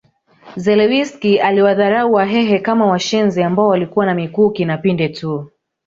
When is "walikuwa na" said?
3.67-4.13